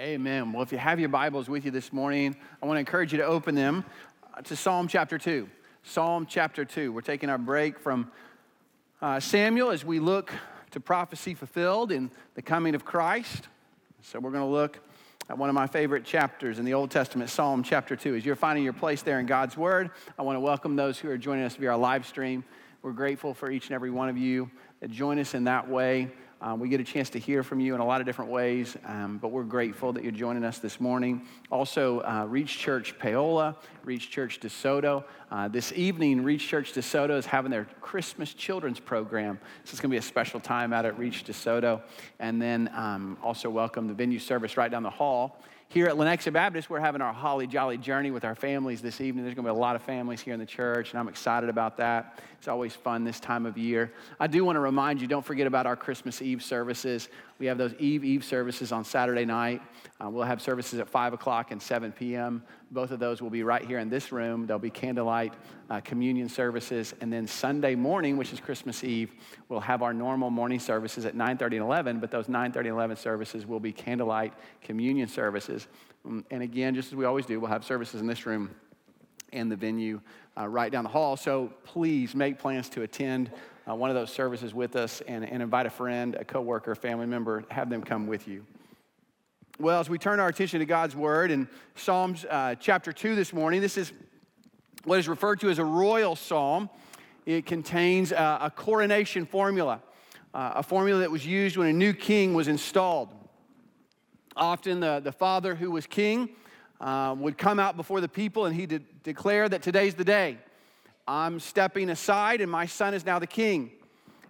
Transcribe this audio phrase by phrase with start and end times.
[0.00, 0.54] Amen.
[0.54, 3.18] Well, if you have your Bibles with you this morning, I want to encourage you
[3.18, 3.84] to open them
[4.44, 5.46] to Psalm chapter 2.
[5.82, 6.90] Psalm chapter 2.
[6.90, 8.10] We're taking our break from
[9.02, 10.32] uh, Samuel as we look
[10.70, 13.48] to prophecy fulfilled in the coming of Christ.
[14.00, 14.80] So we're going to look
[15.28, 18.14] at one of my favorite chapters in the Old Testament, Psalm chapter 2.
[18.14, 21.10] As you're finding your place there in God's Word, I want to welcome those who
[21.10, 22.42] are joining us via our live stream.
[22.80, 26.08] We're grateful for each and every one of you that join us in that way.
[26.42, 28.74] Um, we get a chance to hear from you in a lot of different ways,
[28.86, 31.26] um, but we're grateful that you're joining us this morning.
[31.50, 35.04] Also, uh, Reach Church Paola, Reach Church DeSoto.
[35.30, 39.38] Uh, this evening, Reach Church DeSoto is having their Christmas children's program.
[39.64, 41.82] So it's going to be a special time out at Reach DeSoto.
[42.18, 45.42] And then um, also welcome the venue service right down the hall.
[45.70, 49.24] Here at Lenexa Baptist, we're having our Holly Jolly journey with our families this evening.
[49.24, 51.48] There's going to be a lot of families here in the church, and I'm excited
[51.48, 52.18] about that.
[52.38, 53.92] It's always fun this time of year.
[54.18, 57.08] I do want to remind you don't forget about our Christmas Eve services.
[57.40, 59.62] We have those Eve Eve services on Saturday night.
[59.98, 62.42] Uh, we'll have services at 5 o'clock and 7 p.m.
[62.70, 64.46] Both of those will be right here in this room.
[64.46, 65.32] There'll be candlelight
[65.70, 66.94] uh, communion services.
[67.00, 69.12] And then Sunday morning, which is Christmas Eve,
[69.48, 71.98] we'll have our normal morning services at 9.30 and 11.
[71.98, 75.66] But those 9.30 and 11 services will be candlelight communion services.
[76.04, 78.50] Um, and again, just as we always do, we'll have services in this room
[79.32, 80.02] and the venue
[80.36, 81.16] uh, right down the hall.
[81.16, 83.30] So please make plans to attend
[83.70, 86.76] uh, one of those services with us and, and invite a friend, a coworker, a
[86.76, 88.44] family member, have them come with you.
[89.58, 93.32] Well, as we turn our attention to God's Word in Psalms uh, chapter 2 this
[93.32, 93.92] morning, this is
[94.84, 96.70] what is referred to as a royal psalm.
[97.26, 99.82] It contains a, a coronation formula,
[100.32, 103.10] uh, a formula that was used when a new king was installed.
[104.34, 106.30] Often, the, the father who was king
[106.80, 110.38] uh, would come out before the people and he de- declare that today's the day.
[111.10, 113.72] I'm stepping aside, and my son is now the king.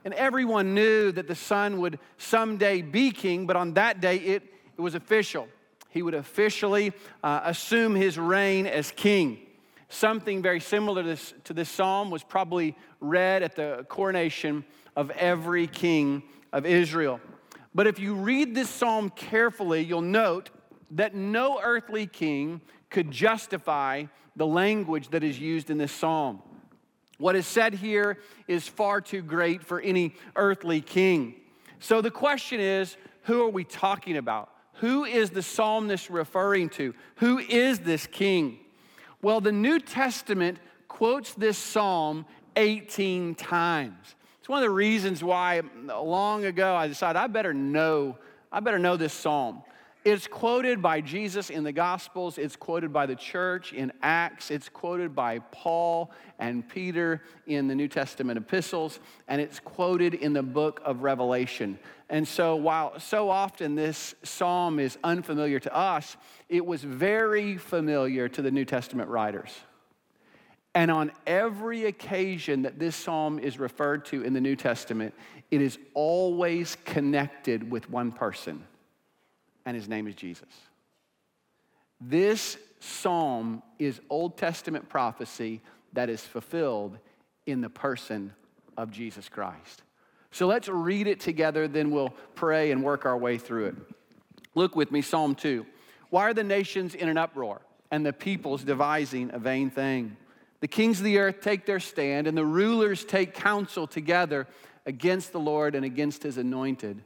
[0.03, 4.43] And everyone knew that the son would someday be king, but on that day it,
[4.79, 5.47] it was official.
[5.91, 9.41] He would officially uh, assume his reign as king.
[9.91, 14.65] Something very similar to this, to this psalm was probably read at the coronation
[14.97, 17.21] of every king of Israel.
[17.75, 20.49] But if you read this psalm carefully, you'll note
[20.93, 24.05] that no earthly king could justify
[24.35, 26.41] the language that is used in this psalm.
[27.21, 31.35] What is said here is far too great for any earthly king.
[31.79, 34.49] So the question is who are we talking about?
[34.77, 36.95] Who is the psalmist referring to?
[37.17, 38.59] Who is this king?
[39.21, 42.25] Well, the New Testament quotes this psalm
[42.57, 44.15] 18 times.
[44.39, 48.17] It's one of the reasons why long ago I decided I better know,
[48.51, 49.63] I better know this psalm.
[50.03, 54.71] It's quoted by Jesus in the Gospels, it's quoted by the church in Acts, it's
[54.71, 60.43] quoted by Paul and Peter in the New Testament epistles, and it's quoted in the
[60.43, 61.79] book of Revelation.
[62.09, 66.17] And so, while so often this psalm is unfamiliar to us,
[66.49, 69.55] it was very familiar to the New Testament writers.
[70.75, 75.13] And on every occasion that this psalm is referred to in the New Testament,
[75.51, 78.65] it is always connected with one person
[79.65, 80.49] and his name is Jesus.
[82.01, 85.61] This psalm is Old Testament prophecy
[85.93, 86.99] that is fulfilled
[87.47, 88.33] in the person
[88.77, 89.83] of Jesus Christ.
[90.31, 93.75] So let's read it together, then we'll pray and work our way through it.
[94.55, 95.67] Look with me, Psalm 2.
[96.09, 97.61] Why are the nations in an uproar
[97.91, 100.17] and the peoples devising a vain thing?
[100.61, 104.47] The kings of the earth take their stand, and the rulers take counsel together
[104.87, 107.03] against the Lord and against his anointed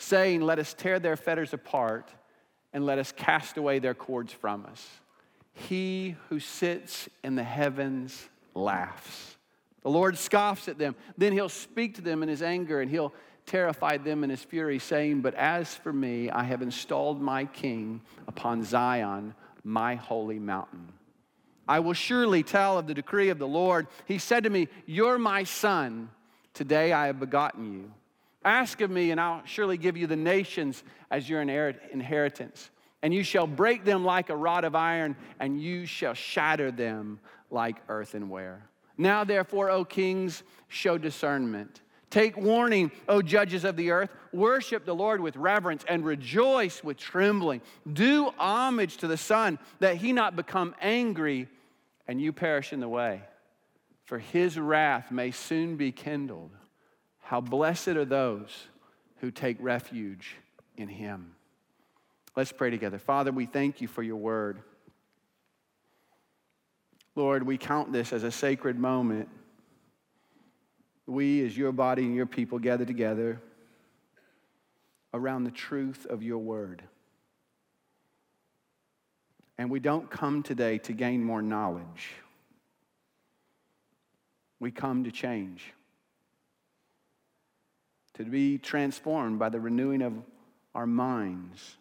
[0.00, 2.10] saying, Let us tear their fetters apart
[2.72, 4.86] and let us cast away their cords from us.
[5.52, 9.36] He who sits in the heavens laughs.
[9.82, 10.94] The Lord scoffs at them.
[11.16, 13.12] Then he'll speak to them in his anger and he'll
[13.46, 18.00] terrify them in his fury, saying, But as for me, I have installed my king
[18.28, 19.34] upon Zion,
[19.64, 20.92] my holy mountain.
[21.66, 23.86] I will surely tell of the decree of the Lord.
[24.04, 26.10] He said to me, You're my son.
[26.52, 27.92] Today I have begotten you.
[28.44, 32.70] Ask of me, and I'll surely give you the nations as your inheritance.
[33.02, 37.20] And you shall break them like a rod of iron, and you shall shatter them
[37.50, 38.68] like earthenware.
[38.96, 41.82] Now, therefore, O kings, show discernment.
[42.10, 44.10] Take warning, O judges of the earth.
[44.32, 47.60] Worship the Lord with reverence and rejoice with trembling.
[47.90, 51.48] Do homage to the Son, that he not become angry
[52.08, 53.22] and you perish in the way.
[54.04, 56.50] For his wrath may soon be kindled.
[57.30, 58.66] How blessed are those
[59.20, 60.34] who take refuge
[60.76, 61.36] in him.
[62.34, 62.98] Let's pray together.
[62.98, 64.58] Father, we thank you for your word.
[67.14, 69.28] Lord, we count this as a sacred moment.
[71.06, 73.40] We, as your body and your people, gather together
[75.14, 76.82] around the truth of your word.
[79.56, 82.10] And we don't come today to gain more knowledge.
[84.58, 85.62] We come to change,
[88.24, 90.12] to be transformed by the renewing of
[90.74, 91.76] our minds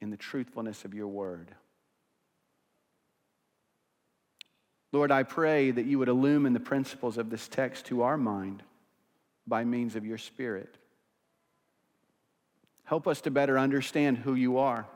[0.00, 1.50] in the truthfulness of your word.
[4.92, 8.62] Lord, I pray that you would illumine the principles of this text to our mind
[9.46, 10.76] by means of your Spirit.
[12.84, 14.86] Help us to better understand who you are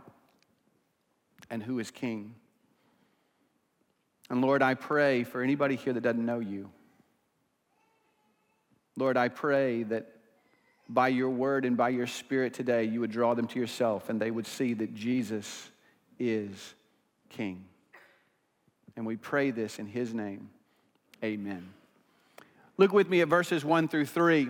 [1.50, 2.35] and who is King.
[4.31, 6.70] And Lord, I pray for anybody here that doesn't know you.
[8.96, 10.18] Lord, I pray that
[10.88, 14.20] by your word and by your spirit today, you would draw them to yourself and
[14.20, 15.70] they would see that Jesus
[16.19, 16.75] is
[17.29, 17.64] King.
[18.96, 20.50] And we pray this in his name.
[21.23, 21.69] Amen.
[22.79, 24.43] Look with me at verses 1 through 3.
[24.43, 24.49] It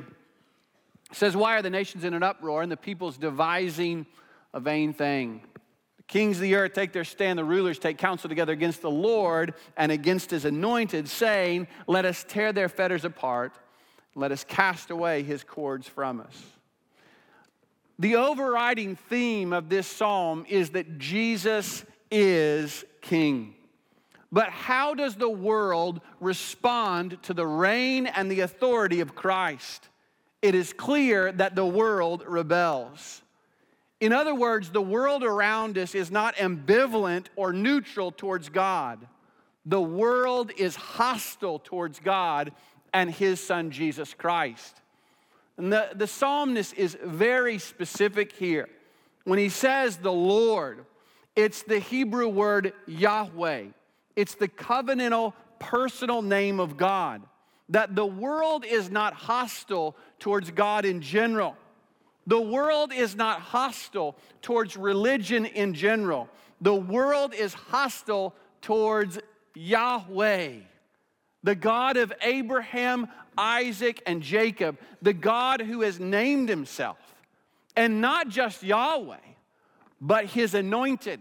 [1.12, 4.06] says, Why are the nations in an uproar and the peoples devising
[4.55, 5.43] a vain thing?
[5.96, 8.90] The kings of the earth take their stand, the rulers take counsel together against the
[8.90, 13.55] Lord and against his anointed, saying, Let us tear their fetters apart
[14.19, 16.43] let us cast away his cords from us.
[18.00, 23.55] The overriding theme of this psalm is that Jesus is king.
[24.32, 29.88] But how does the world respond to the reign and the authority of Christ?
[30.43, 33.23] It is clear that the world rebels.
[34.00, 39.06] In other words, the world around us is not ambivalent or neutral towards God.
[39.64, 42.53] The world is hostile towards God
[42.93, 44.81] and his son Jesus Christ.
[45.56, 48.69] And the, the psalmist is very specific here.
[49.25, 50.85] When he says the Lord,
[51.35, 53.67] it's the Hebrew word Yahweh,
[54.17, 57.23] it's the covenantal personal name of God.
[57.70, 61.55] That the world is not hostile towards God in general.
[62.26, 66.29] The world is not hostile towards religion in general.
[66.62, 69.19] The world is hostile towards
[69.55, 70.61] Yahweh
[71.43, 76.99] the God of Abraham, Isaac, and Jacob, the God who has named himself,
[77.76, 79.17] and not just Yahweh,
[80.00, 81.20] but his anointed.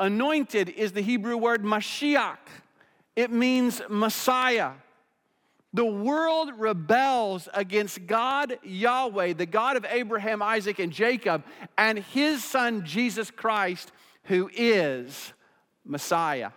[0.00, 2.38] Anointed is the Hebrew word Mashiach,
[3.14, 4.72] it means Messiah.
[5.74, 11.44] The world rebels against God, Yahweh, the God of Abraham, Isaac, and Jacob,
[11.78, 13.90] and his son, Jesus Christ,
[14.24, 15.32] who is
[15.84, 16.50] Messiah.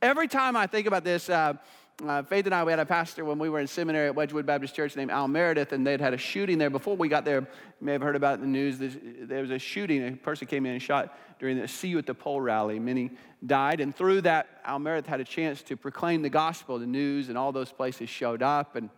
[0.00, 1.54] Every time I think about this, uh,
[2.02, 4.46] uh, Faith and I, we had a pastor when we were in seminary at Wedgwood
[4.46, 6.70] Baptist Church named Al Meredith, and they'd had a shooting there.
[6.70, 7.46] Before we got there, you
[7.80, 8.78] may have heard about it in the news.
[8.80, 10.06] There was a shooting.
[10.06, 12.78] A person came in and shot during the See You at the Pole rally.
[12.78, 13.12] Many
[13.46, 16.78] died, and through that, Al Meredith had a chance to proclaim the gospel.
[16.78, 18.90] The news and all those places showed up, and,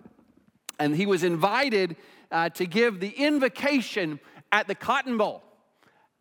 [0.79, 1.97] and he was invited
[2.31, 4.21] uh, to give the invocation
[4.53, 5.43] at the Cotton Bowl.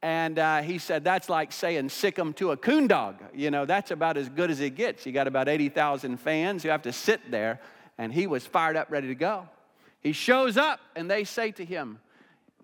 [0.06, 3.16] And uh, he said, that's like saying sick 'em to a coon dog.
[3.34, 5.04] You know, that's about as good as it gets.
[5.04, 7.60] You got about 80,000 fans who have to sit there.
[7.98, 9.50] And he was fired up, ready to go.
[10.02, 11.98] He shows up, and they say to him,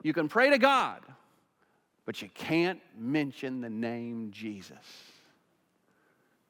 [0.04, 1.02] You can pray to God,
[2.06, 4.78] but you can't mention the name Jesus.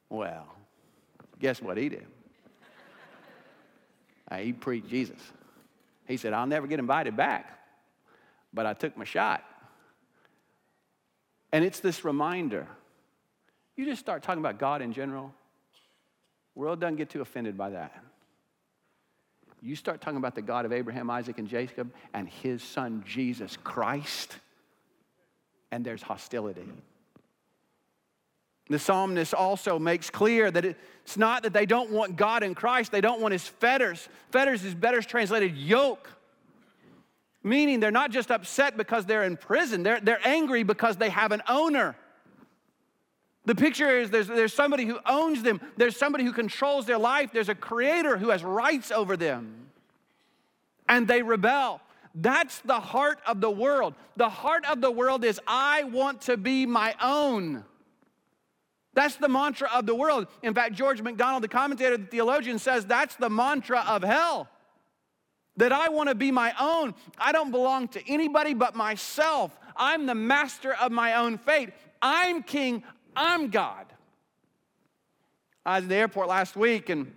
[0.09, 0.53] Well,
[1.39, 2.07] guess what he did?
[4.39, 5.21] he preached Jesus.
[6.05, 7.61] He said, I'll never get invited back,
[8.53, 9.45] but I took my shot.
[11.51, 12.67] And it's this reminder.
[13.75, 15.33] You just start talking about God in general,
[16.55, 18.03] world doesn't get too offended by that.
[19.61, 23.57] You start talking about the God of Abraham, Isaac, and Jacob and his son Jesus
[23.63, 24.35] Christ,
[25.71, 26.67] and there's hostility.
[28.69, 32.91] The psalmist also makes clear that it's not that they don't want God in Christ,
[32.91, 34.07] they don't want his fetters.
[34.31, 36.09] Fetters is better translated yoke.
[37.43, 41.31] Meaning they're not just upset because they're in prison, they're, they're angry because they have
[41.31, 41.95] an owner.
[43.45, 47.31] The picture is there's, there's somebody who owns them, there's somebody who controls their life,
[47.33, 49.55] there's a creator who has rights over them.
[50.87, 51.81] And they rebel.
[52.13, 53.95] That's the heart of the world.
[54.17, 57.63] The heart of the world is, I want to be my own.
[58.93, 60.27] That's the mantra of the world.
[60.43, 64.49] In fact, George MacDonald, the commentator, the theologian, says that's the mantra of hell
[65.61, 66.95] that I want to be my own.
[67.19, 69.55] I don't belong to anybody but myself.
[69.75, 71.69] I'm the master of my own fate.
[72.01, 72.83] I'm king.
[73.15, 73.85] I'm God.
[75.63, 77.13] I was at the airport last week and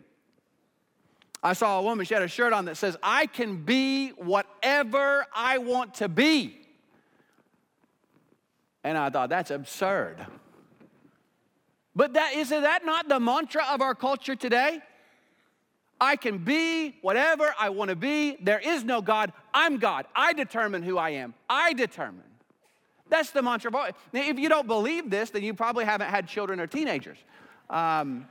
[1.42, 5.24] I saw a woman, she had a shirt on that says, I can be whatever
[5.34, 6.60] I want to be.
[8.82, 10.26] And I thought, that's absurd.
[11.96, 14.82] But that is that not the mantra of our culture today?
[16.00, 18.36] I can be whatever I want to be.
[18.40, 19.32] There is no God.
[19.52, 20.06] I'm God.
[20.14, 21.34] I determine who I am.
[21.48, 22.22] I determine.
[23.08, 23.70] That's the mantra.
[23.70, 27.18] Now, if you don't believe this, then you probably haven't had children or teenagers.
[27.70, 28.26] Um,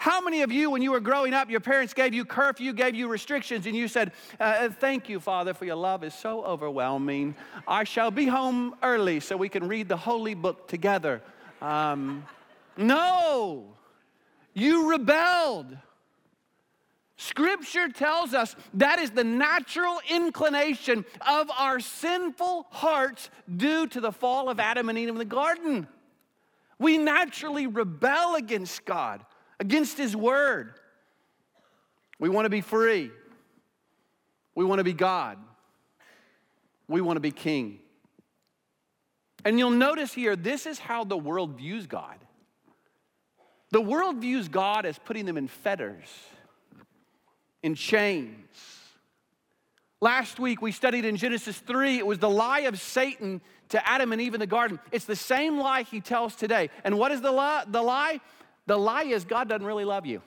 [0.00, 2.94] how many of you, when you were growing up, your parents gave you curfew, gave
[2.94, 6.42] you restrictions, and you said, uh, uh, Thank you, Father, for your love is so
[6.42, 7.34] overwhelming.
[7.68, 11.20] I shall be home early so we can read the holy book together.
[11.60, 12.24] Um,
[12.78, 13.74] no,
[14.54, 15.76] you rebelled.
[17.20, 24.10] Scripture tells us that is the natural inclination of our sinful hearts due to the
[24.10, 25.86] fall of Adam and Eve in the garden.
[26.78, 29.22] We naturally rebel against God,
[29.58, 30.72] against His Word.
[32.18, 33.10] We want to be free.
[34.54, 35.36] We want to be God.
[36.88, 37.80] We want to be King.
[39.44, 42.16] And you'll notice here, this is how the world views God.
[43.72, 46.08] The world views God as putting them in fetters
[47.62, 48.46] in chains.
[50.00, 54.12] Last week we studied in Genesis 3, it was the lie of Satan to Adam
[54.12, 54.80] and Eve in the garden.
[54.92, 56.70] It's the same lie he tells today.
[56.84, 57.64] And what is the lie?
[57.68, 58.20] The lie,
[58.66, 60.22] the lie is God doesn't really love you.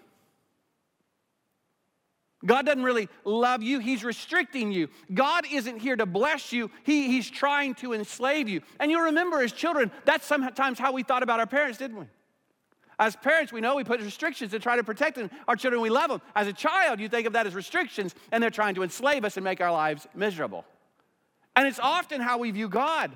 [2.45, 3.79] God doesn't really love you.
[3.79, 4.89] He's restricting you.
[5.13, 6.69] God isn't here to bless you.
[6.83, 8.61] He, he's trying to enslave you.
[8.79, 12.05] And you remember as children, that's sometimes how we thought about our parents, didn't we?
[12.99, 15.81] As parents, we know we put restrictions to try to protect our children.
[15.81, 16.21] We love them.
[16.35, 19.37] As a child, you think of that as restrictions, and they're trying to enslave us
[19.37, 20.65] and make our lives miserable.
[21.55, 23.11] And it's often how we view God.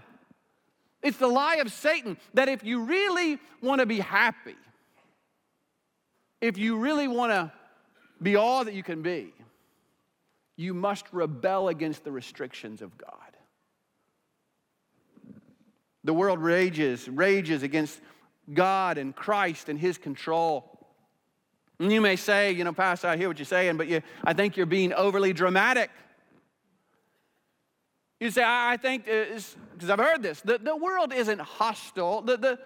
[1.02, 4.56] It's the lie of Satan that if you really want to be happy,
[6.42, 7.52] if you really want to
[8.22, 9.34] be all that you can be,
[10.56, 13.12] you must rebel against the restrictions of God.
[16.04, 18.00] The world rages, rages against
[18.54, 20.78] God and Christ and His control.
[21.80, 24.34] And you may say, you know, Pastor, I hear what you're saying, but you, I
[24.34, 25.92] think you're being overly dramatic.
[28.20, 32.60] You say, I think, because I've heard this, the, the world isn't hostile, the, the,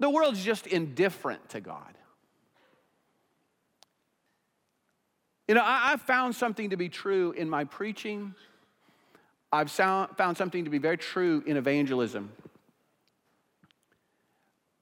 [0.00, 1.92] the world's just indifferent to God.
[5.46, 8.34] You know, I, have found something to be true in my preaching.
[9.52, 12.32] I've found something to be very true in evangelism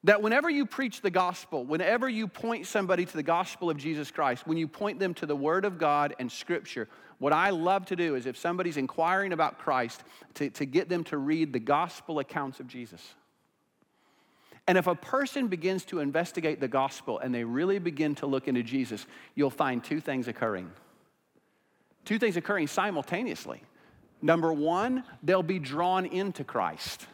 [0.05, 4.11] that whenever you preach the gospel, whenever you point somebody to the gospel of Jesus
[4.11, 7.87] Christ, when you point them to the Word of God and Scripture, what I love
[7.87, 10.03] to do is if somebody's inquiring about Christ,
[10.35, 13.15] to, to get them to read the gospel accounts of Jesus.
[14.67, 18.49] And if a person begins to investigate the gospel and they really begin to look
[18.49, 20.71] into Jesus, you'll find two things occurring.
[22.05, 23.63] Two things occurring simultaneously.
[24.21, 27.07] Number one, they'll be drawn into Christ.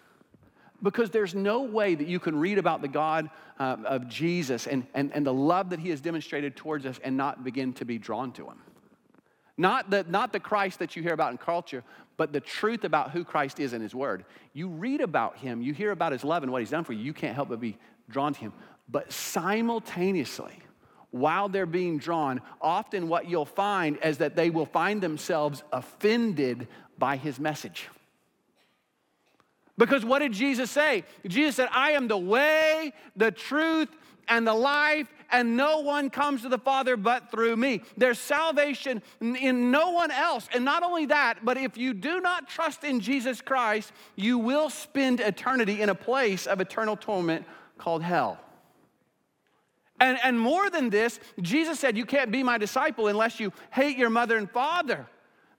[0.83, 4.87] Because there's no way that you can read about the God uh, of Jesus and,
[4.95, 7.99] and, and the love that he has demonstrated towards us and not begin to be
[7.99, 8.59] drawn to him.
[9.57, 11.83] Not the, not the Christ that you hear about in culture,
[12.17, 14.25] but the truth about who Christ is in his word.
[14.53, 17.03] You read about him, you hear about his love and what he's done for you,
[17.03, 17.77] you can't help but be
[18.09, 18.53] drawn to him.
[18.89, 20.55] But simultaneously,
[21.11, 26.69] while they're being drawn, often what you'll find is that they will find themselves offended
[26.99, 27.89] by his message.
[29.79, 31.05] Because what did Jesus say?
[31.27, 33.89] Jesus said, I am the way, the truth,
[34.29, 37.83] and the life, and no one comes to the Father but through me.
[37.97, 40.49] There's salvation in no one else.
[40.53, 44.69] And not only that, but if you do not trust in Jesus Christ, you will
[44.69, 47.47] spend eternity in a place of eternal torment
[47.79, 48.39] called hell.
[50.01, 53.97] And, and more than this, Jesus said, You can't be my disciple unless you hate
[53.97, 55.07] your mother and father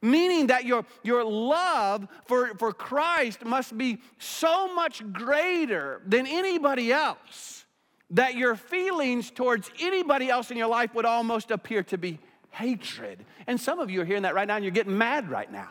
[0.01, 6.91] meaning that your, your love for, for Christ must be so much greater than anybody
[6.91, 7.65] else
[8.11, 12.17] that your feelings towards anybody else in your life would almost appear to be
[12.51, 13.23] hatred.
[13.45, 15.69] And some of you are hearing that right now and you're getting mad right now.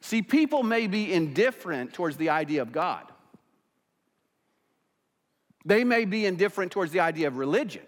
[0.00, 3.04] See, people may be indifferent towards the idea of God.
[5.64, 7.84] They may be indifferent towards the idea of religion,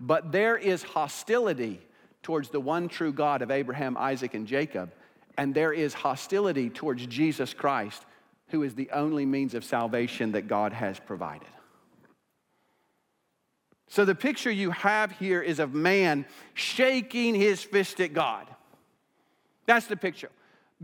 [0.00, 1.80] but there is hostility
[2.24, 4.90] towards the one true God of Abraham, Isaac, and Jacob,
[5.38, 8.04] and there is hostility towards Jesus Christ,
[8.48, 11.46] who is the only means of salvation that God has provided.
[13.86, 18.46] So, the picture you have here is of man shaking his fist at God.
[19.66, 20.30] That's the picture.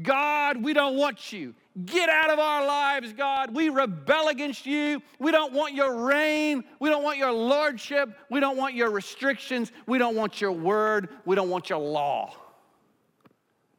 [0.00, 1.54] God, we don't want you.
[1.84, 3.54] Get out of our lives, God.
[3.54, 5.00] We rebel against you.
[5.18, 6.64] We don't want your reign.
[6.80, 8.10] We don't want your lordship.
[8.28, 9.70] We don't want your restrictions.
[9.86, 11.10] We don't want your word.
[11.24, 12.34] We don't want your law.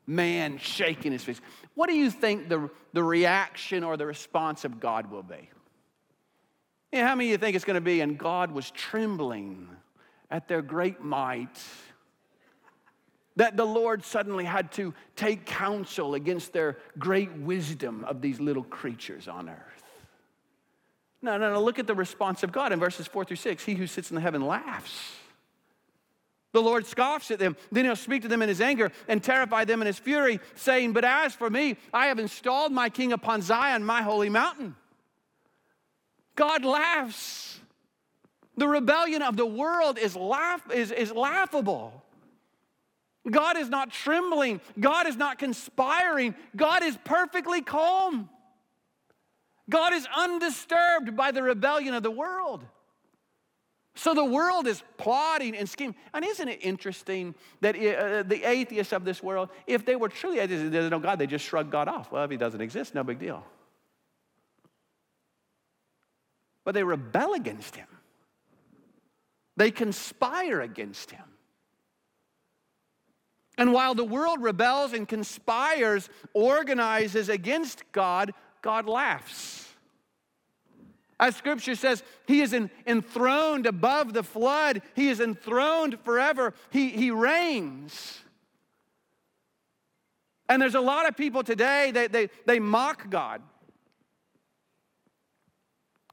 [0.07, 1.41] Man shaking his face.
[1.75, 5.49] What do you think the, the reaction or the response of God will be?
[6.91, 8.01] Yeah, how many of you think it's going to be?
[8.01, 9.67] And God was trembling
[10.29, 11.59] at their great might
[13.35, 18.63] that the Lord suddenly had to take counsel against their great wisdom of these little
[18.63, 19.83] creatures on earth.
[21.21, 21.61] No, no, no.
[21.61, 23.63] Look at the response of God in verses four through six.
[23.63, 25.15] He who sits in the heaven laughs.
[26.53, 27.55] The Lord scoffs at them.
[27.71, 30.91] Then he'll speak to them in his anger and terrify them in his fury, saying,
[30.91, 34.75] But as for me, I have installed my king upon Zion, my holy mountain.
[36.35, 37.59] God laughs.
[38.57, 42.03] The rebellion of the world is, laugh, is, is laughable.
[43.29, 44.61] God is not trembling.
[44.79, 46.33] God is not conspiring.
[46.55, 48.29] God is perfectly calm.
[49.69, 52.65] God is undisturbed by the rebellion of the world.
[53.93, 55.95] So the world is plotting and scheming.
[56.13, 60.39] And isn't it interesting that uh, the atheists of this world, if they were truly
[60.39, 62.11] atheists, there's no God, they just shrug God off.
[62.11, 63.45] Well, if he doesn't exist, no big deal.
[66.63, 67.87] But they rebel against him,
[69.57, 71.23] they conspire against him.
[73.61, 79.69] And while the world rebels and conspires, organizes against God, God laughs.
[81.19, 82.55] As scripture says, he is
[82.87, 88.21] enthroned above the flood, he is enthroned forever, he, he reigns.
[90.49, 93.43] And there's a lot of people today, they, they, they mock God.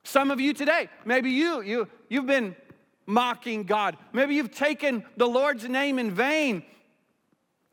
[0.05, 2.55] Some of you today, maybe you, you, you've been
[3.07, 3.97] mocking God.
[4.13, 6.63] Maybe you've taken the Lord's name in vain.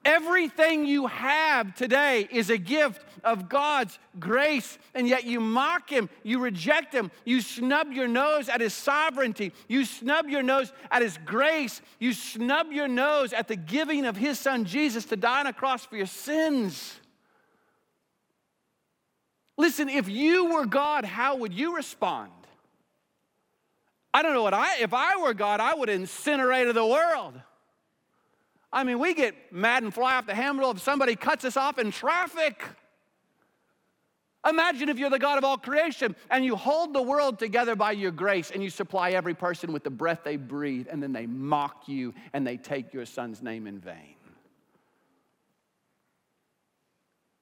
[0.06, 6.12] Everything you have today is a gift of God's grace, and yet you mock Him,
[6.22, 11.02] you reject Him, you snub your nose at His sovereignty, you snub your nose at
[11.02, 15.40] His grace, you snub your nose at the giving of His Son Jesus to die
[15.40, 17.00] on a cross for your sins.
[19.58, 22.32] Listen, if you were God, how would you respond?
[24.14, 27.34] I don't know what I, if I were God, I would incinerate the world.
[28.76, 31.80] I mean, we get mad and fly off the handle if somebody cuts us off
[31.80, 32.62] in traffic.
[34.48, 37.94] Imagine if you're the God of all creation and you hold the world together by
[37.94, 41.26] your grace and you supply every person with the breath they breathe and then they
[41.26, 44.16] mock you and they take your son's name in vain.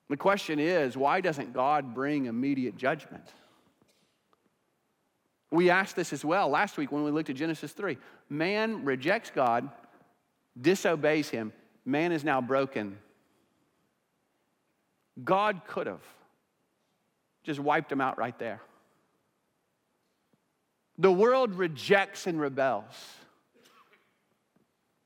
[0.10, 3.26] The question is why doesn't God bring immediate judgment?
[5.50, 7.98] We asked this as well last week when we looked at Genesis 3.
[8.30, 9.70] Man rejects God
[10.60, 11.52] disobeys him,
[11.86, 12.98] man is now broken.
[15.24, 16.04] God could have
[17.44, 18.62] just wiped him out right there.
[20.98, 22.94] The world rejects and rebels.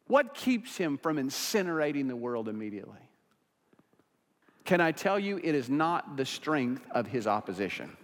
[0.07, 2.99] What keeps him from incinerating the world immediately?
[4.63, 7.95] Can I tell you, it is not the strength of his opposition.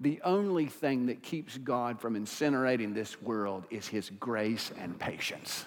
[0.00, 5.64] The only thing that keeps God from incinerating this world is his grace and patience.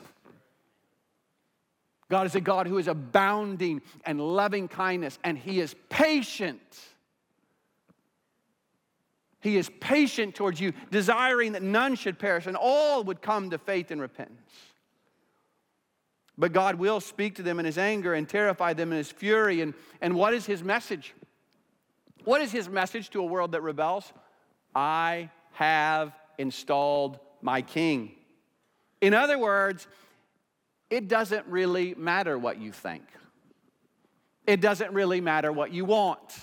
[2.10, 6.62] God is a God who is abounding and loving kindness, and he is patient.
[9.41, 13.58] He is patient towards you, desiring that none should perish and all would come to
[13.58, 14.52] faith and repentance.
[16.38, 19.62] But God will speak to them in his anger and terrify them in his fury.
[19.62, 21.13] And, and what is his message?
[22.24, 24.12] What is his message to a world that rebels?
[24.76, 28.12] I have installed my king.
[29.02, 29.88] In other words,
[30.90, 33.04] it doesn't really matter what you think.
[34.46, 36.40] It doesn't really matter what you want.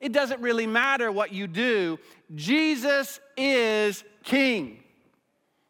[0.00, 1.98] It doesn't really matter what you do.
[2.34, 4.82] Jesus is king.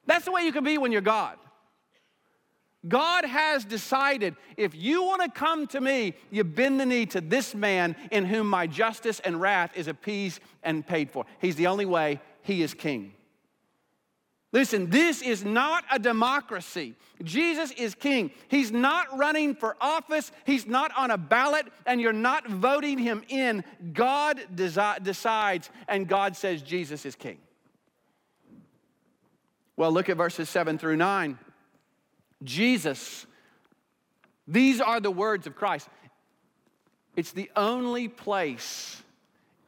[0.06, 1.36] That's the way you can be when you're God.
[2.86, 7.20] God has decided if you want to come to me, you bend the knee to
[7.20, 11.24] this man in whom my justice and wrath is appeased and paid for.
[11.40, 13.14] He's the only way, he is king.
[14.52, 16.94] Listen, this is not a democracy.
[17.22, 18.30] Jesus is king.
[18.48, 23.24] He's not running for office, he's not on a ballot, and you're not voting him
[23.28, 23.64] in.
[23.92, 27.38] God desi- decides, and God says Jesus is king.
[29.76, 31.38] Well, look at verses 7 through 9.
[32.42, 33.26] Jesus.
[34.46, 35.88] These are the words of Christ.
[37.16, 39.02] It's the only place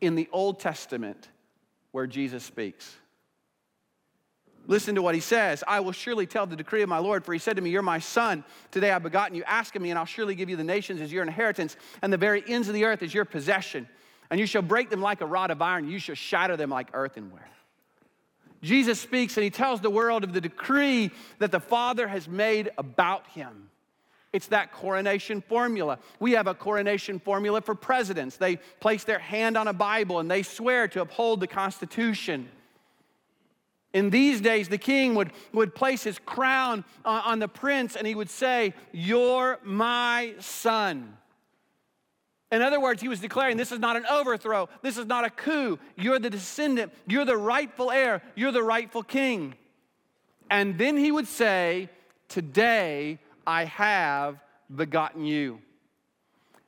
[0.01, 1.29] in the Old Testament
[1.93, 2.97] where Jesus speaks.
[4.67, 5.65] Listen to what he says.
[5.67, 7.83] I will surely tell the decree of my Lord, for he said to me, You're
[7.83, 8.45] my son.
[8.71, 9.43] Today I've begotten you.
[9.45, 12.17] Ask of me, and I'll surely give you the nations as your inheritance, and the
[12.17, 13.89] very ends of the earth as your possession.
[14.31, 16.91] And you shall break them like a rod of iron, you shall shatter them like
[16.93, 17.49] earthenware.
[18.63, 22.71] Jesus speaks and he tells the world of the decree that the Father has made
[22.77, 23.71] about him.
[24.33, 25.99] It's that coronation formula.
[26.21, 28.37] We have a coronation formula for presidents.
[28.37, 32.49] They place their hand on a Bible and they swear to uphold the Constitution.
[33.93, 38.07] In these days, the king would, would place his crown on, on the prince and
[38.07, 41.17] he would say, You're my son.
[42.53, 45.31] In other words, he was declaring this is not an overthrow, this is not a
[45.31, 45.79] coup.
[45.97, 49.55] You're the descendant, you're the rightful heir, you're the rightful king.
[50.51, 51.89] And then he would say,
[52.29, 54.39] Today I have
[54.75, 55.61] begotten you.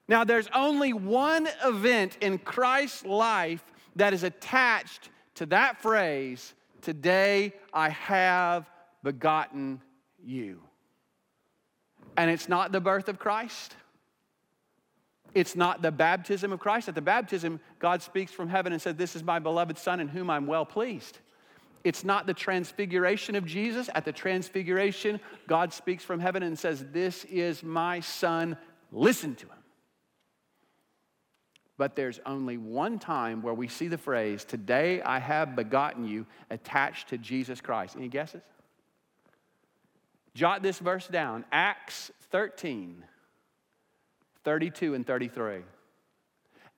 [0.08, 3.62] Now, there's only one event in Christ's life
[3.96, 8.68] that is attached to that phrase, Today I have
[9.02, 9.80] begotten
[10.24, 10.60] you.
[12.16, 13.74] And it's not the birth of Christ.
[15.34, 16.88] It's not the baptism of Christ.
[16.88, 20.08] At the baptism, God speaks from heaven and says, This is my beloved Son in
[20.08, 21.18] whom I'm well pleased.
[21.84, 23.88] It's not the transfiguration of Jesus.
[23.94, 28.56] At the transfiguration, God speaks from heaven and says, This is my Son,
[28.90, 29.56] listen to him.
[31.78, 36.26] But there's only one time where we see the phrase, Today I have begotten you,
[36.50, 37.96] attached to Jesus Christ.
[37.96, 38.42] Any guesses?
[40.34, 43.04] Jot this verse down Acts 13,
[44.44, 45.62] 32 and 33.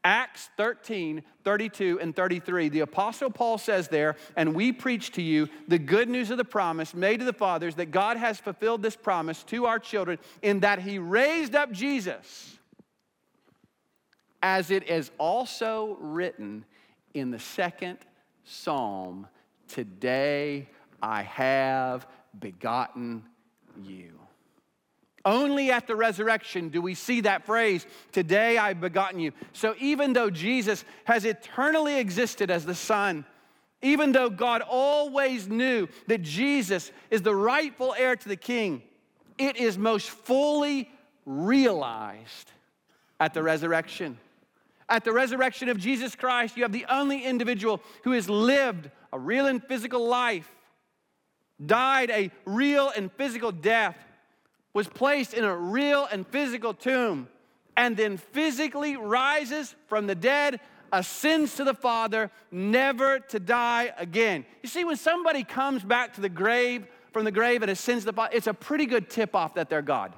[0.07, 5.49] Acts 13, 32 and 33, the Apostle Paul says there, and we preach to you
[5.67, 8.97] the good news of the promise made to the fathers that God has fulfilled this
[8.97, 12.59] promise to our children in that he raised up Jesus
[14.43, 16.67] as it is also written
[17.15, 17.99] in the second
[18.45, 19.27] psalm
[19.69, 20.69] Today
[21.03, 22.07] I have
[22.39, 23.25] begotten
[23.83, 24.24] you.
[25.25, 29.33] Only at the resurrection do we see that phrase, Today I've begotten you.
[29.53, 33.25] So even though Jesus has eternally existed as the Son,
[33.81, 38.83] even though God always knew that Jesus is the rightful heir to the king,
[39.39, 40.91] it is most fully
[41.27, 42.51] realized
[43.21, 44.19] at the resurrection.
[44.89, 49.19] At the resurrection of Jesus Christ, you have the only individual who has lived a
[49.19, 50.51] real and physical life,
[51.65, 53.97] died a real and physical death,
[54.75, 57.29] was placed in a real and physical tomb,
[57.77, 60.61] and then physically rises from the dead,
[60.93, 64.45] ascends to the Father, never to die again.
[64.63, 68.07] You see, when somebody comes back to the grave, from the grave and ascends to
[68.07, 70.13] the Father, it's a pretty good tip off that they're God.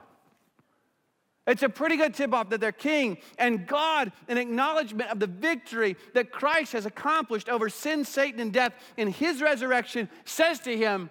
[1.47, 3.19] It's a pretty good tip off that they're king.
[3.38, 8.53] And God, in acknowledgement of the victory that Christ has accomplished over sin, Satan, and
[8.53, 11.09] death in his resurrection, says to him,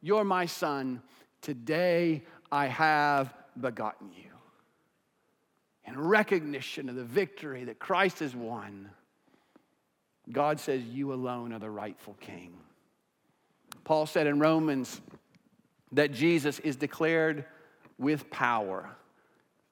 [0.00, 1.02] You're my son.
[1.42, 2.22] Today
[2.54, 4.30] I have begotten you.
[5.88, 8.90] In recognition of the victory that Christ has won,
[10.30, 12.52] God says, You alone are the rightful king.
[13.82, 15.00] Paul said in Romans
[15.90, 17.44] that Jesus is declared
[17.98, 18.88] with power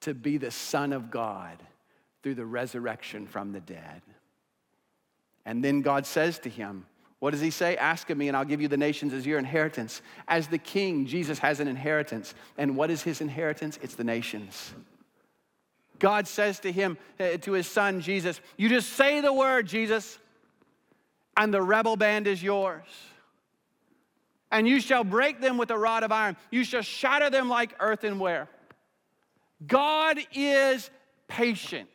[0.01, 1.63] to be the Son of God
[2.21, 4.01] through the resurrection from the dead.
[5.45, 6.85] And then God says to him,
[7.23, 7.77] What does he say?
[7.77, 10.01] Ask of me, and I'll give you the nations as your inheritance.
[10.27, 12.35] As the king, Jesus has an inheritance.
[12.57, 13.79] And what is his inheritance?
[13.81, 14.73] It's the nations.
[15.99, 20.19] God says to him, uh, to his son Jesus, You just say the word, Jesus,
[21.37, 22.83] and the rebel band is yours.
[24.51, 26.35] And you shall break them with a rod of iron.
[26.51, 28.49] You shall shatter them like earthenware.
[29.65, 30.89] God is
[31.29, 31.87] patient.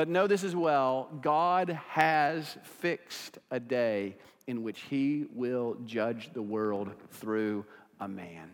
[0.00, 6.30] But know this as well God has fixed a day in which he will judge
[6.32, 7.66] the world through
[8.00, 8.52] a man.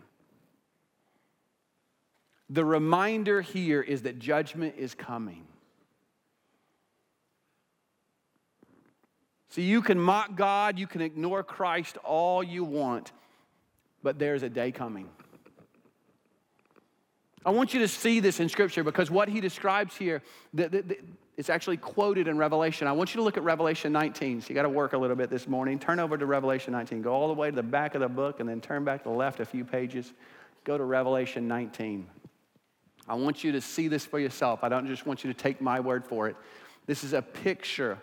[2.49, 5.45] The reminder here is that judgment is coming.
[9.47, 13.13] See, you can mock God, you can ignore Christ all you want,
[14.03, 15.07] but there's a day coming.
[17.45, 20.21] I want you to see this in Scripture because what he describes here,
[20.53, 20.97] the, the, the,
[21.37, 22.87] it's actually quoted in Revelation.
[22.87, 24.41] I want you to look at Revelation 19.
[24.41, 25.77] So you got to work a little bit this morning.
[25.77, 27.03] Turn over to Revelation 19.
[27.03, 29.09] Go all the way to the back of the book and then turn back to
[29.09, 30.11] the left a few pages.
[30.63, 32.07] Go to Revelation 19.
[33.07, 34.63] I want you to see this for yourself.
[34.63, 36.35] I don't just want you to take my word for it.
[36.87, 37.99] This is a picture.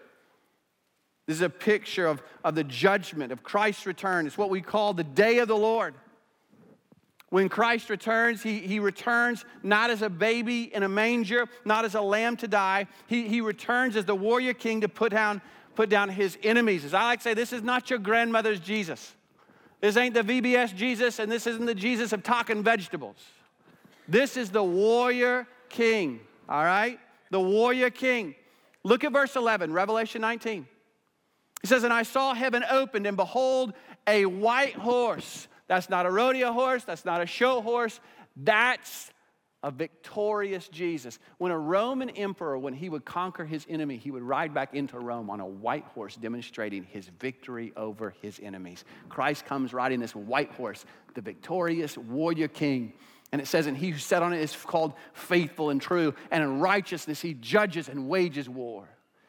[1.26, 4.28] This is a picture of, of the judgment of Christ's return.
[4.28, 5.94] It's what we call the day of the Lord.
[7.34, 11.96] When Christ returns, he, he returns not as a baby in a manger, not as
[11.96, 12.86] a lamb to die.
[13.08, 15.42] He, he returns as the warrior king to put down,
[15.74, 16.84] put down his enemies.
[16.84, 19.16] As I like to say, this is not your grandmother's Jesus.
[19.80, 23.16] This ain't the VBS Jesus, and this isn't the Jesus of talking vegetables.
[24.06, 27.00] This is the warrior king, all right?
[27.32, 28.36] The warrior king.
[28.84, 30.68] Look at verse 11, Revelation 19.
[31.62, 33.72] He says, And I saw heaven opened, and behold,
[34.06, 38.00] a white horse that's not a rodeo horse, that's not a show horse,
[38.36, 39.10] that's
[39.64, 41.18] a victorious Jesus.
[41.38, 44.98] When a Roman emperor, when he would conquer his enemy, he would ride back into
[44.98, 48.84] Rome on a white horse, demonstrating his victory over his enemies.
[49.08, 52.92] Christ comes riding this white horse, the victorious warrior king.
[53.32, 56.44] And it says, and he who sat on it is called faithful and true, and
[56.44, 58.86] in righteousness he judges and wages war.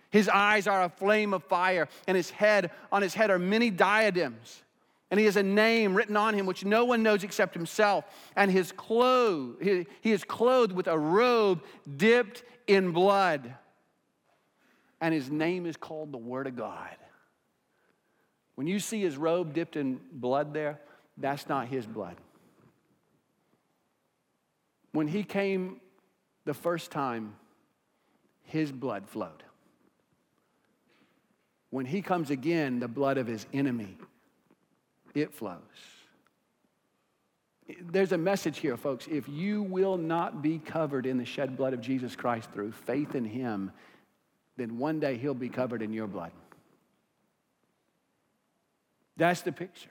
[0.10, 3.70] His eyes are a flame of fire, and his head, on his head are many
[3.70, 4.64] diadems.
[5.12, 8.06] And he has a name written on him which no one knows except himself.
[8.36, 11.64] And his clothes, he, he is clothed with a robe
[11.98, 13.54] dipped in blood.
[15.00, 16.96] And his name is called the Word of God.
[18.56, 20.80] When you see his robe dipped in blood there,
[21.18, 22.16] that's not his blood.
[24.92, 25.82] When he came
[26.46, 27.36] the first time,
[28.44, 29.44] his blood flowed.
[31.70, 33.98] When he comes again, the blood of his enemy
[35.16, 35.60] it flows.
[37.82, 39.08] There's a message here, folks.
[39.10, 43.16] If you will not be covered in the shed blood of Jesus Christ through faith
[43.16, 43.72] in Him,
[44.58, 46.32] then one day He'll be covered in your blood.
[49.18, 49.90] That's the picture.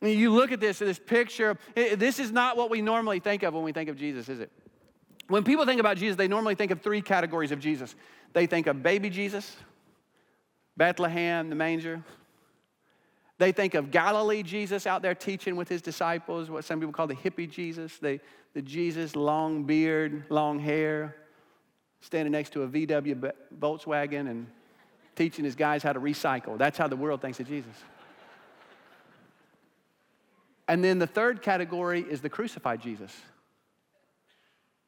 [0.00, 3.62] you look at this, this picture, this is not what we normally think of when
[3.62, 4.50] we think of Jesus, is it?
[5.28, 7.94] When people think about Jesus, they normally think of three categories of Jesus.
[8.32, 9.56] They think of baby Jesus,
[10.76, 12.02] Bethlehem, the manger,
[13.38, 17.06] they think of Galilee Jesus out there teaching with his disciples, what some people call
[17.06, 18.18] the hippie Jesus, the,
[18.54, 21.16] the Jesus, long beard, long hair,
[22.00, 24.46] standing next to a VW Volkswagen and
[25.16, 26.56] teaching his guys how to recycle.
[26.56, 27.74] That's how the world thinks of Jesus.
[30.68, 33.14] And then the third category is the crucified Jesus.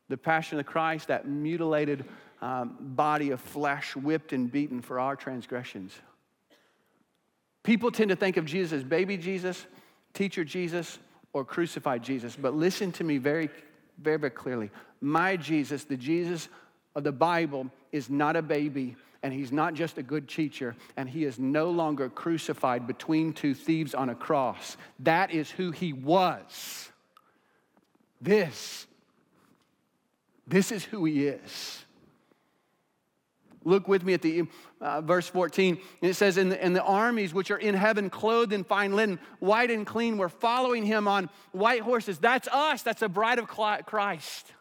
[0.08, 2.04] The passion of Christ, that mutilated
[2.40, 5.92] um, body of flesh, whipped and beaten for our transgressions.
[7.68, 9.66] People tend to think of Jesus as baby Jesus,
[10.14, 10.98] teacher Jesus,
[11.34, 12.34] or crucified Jesus.
[12.34, 13.50] But listen to me very,
[13.98, 14.70] very, very clearly.
[15.02, 16.48] My Jesus, the Jesus
[16.94, 21.10] of the Bible, is not a baby, and he's not just a good teacher, and
[21.10, 24.78] he is no longer crucified between two thieves on a cross.
[25.00, 26.90] That is who he was.
[28.18, 28.86] This,
[30.46, 31.84] this is who he is.
[33.68, 34.44] Look with me at the
[34.80, 35.78] uh, verse 14.
[36.00, 38.96] And it says, and the, and the armies which are in heaven, clothed in fine
[38.96, 42.18] linen, white and clean, were following him on white horses.
[42.18, 42.82] That's us.
[42.82, 44.52] That's the bride of Christ.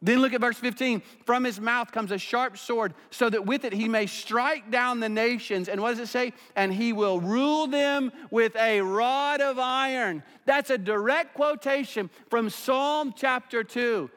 [0.00, 1.02] Then look at verse 15.
[1.26, 5.00] From his mouth comes a sharp sword, so that with it he may strike down
[5.00, 5.68] the nations.
[5.68, 6.32] And what does it say?
[6.54, 10.22] And he will rule them with a rod of iron.
[10.46, 14.10] That's a direct quotation from Psalm chapter 2.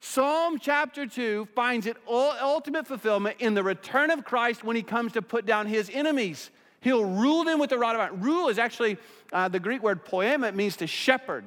[0.00, 5.12] Psalm chapter 2 finds its ultimate fulfillment in the return of Christ when he comes
[5.12, 6.50] to put down his enemies.
[6.80, 8.20] He'll rule them with the rod of iron.
[8.20, 8.96] Rule is actually
[9.32, 11.44] uh, the Greek word poema, it means to shepherd.